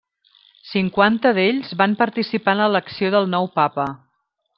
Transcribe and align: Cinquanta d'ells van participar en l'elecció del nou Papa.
Cinquanta 0.69 1.33
d'ells 1.37 1.75
van 1.81 1.93
participar 1.99 2.55
en 2.57 2.63
l'elecció 2.63 3.13
del 3.17 3.29
nou 3.35 3.51
Papa. 3.61 3.87